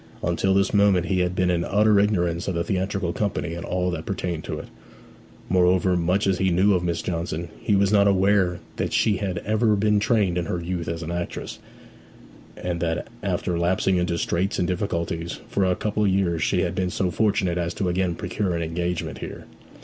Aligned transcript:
Until 0.23 0.55
this 0.55 0.73
moment 0.73 1.05
he 1.05 1.19
had 1.19 1.35
been 1.35 1.51
in 1.51 1.63
utter 1.63 1.99
ignorance 1.99 2.47
of 2.47 2.55
the 2.55 2.63
theatrical 2.63 3.13
company 3.13 3.53
and 3.53 3.63
all 3.63 3.91
that 3.91 4.07
pertained 4.07 4.43
to 4.45 4.57
it. 4.57 4.67
Moreover, 5.47 5.95
much 5.95 6.25
as 6.25 6.39
he 6.39 6.49
knew 6.49 6.73
of 6.73 6.83
Miss 6.83 7.03
Johnson, 7.03 7.49
he 7.59 7.75
was 7.75 7.91
not 7.91 8.07
aware 8.07 8.61
that 8.77 8.93
she 8.93 9.17
had 9.17 9.37
ever 9.45 9.75
been 9.75 9.99
trained 9.99 10.39
in 10.39 10.45
her 10.47 10.59
youth 10.59 10.87
as 10.87 11.03
an 11.03 11.11
actress, 11.11 11.59
and 12.57 12.79
that 12.79 13.09
after 13.21 13.59
lapsing 13.59 13.97
into 13.97 14.17
straits 14.17 14.57
and 14.57 14.67
difficulties 14.67 15.39
for 15.47 15.65
a 15.65 15.75
couple 15.75 16.05
of 16.05 16.09
years 16.09 16.41
she 16.41 16.61
had 16.61 16.73
been 16.73 16.89
so 16.89 17.11
fortunate 17.11 17.59
as 17.59 17.71
to 17.75 17.87
again 17.87 18.15
procure 18.15 18.55
an 18.55 18.63
engagement 18.63 19.19
here. 19.19 19.45